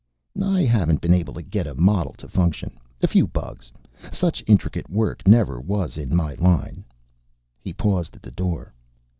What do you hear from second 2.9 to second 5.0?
A few bugs.... Such intricate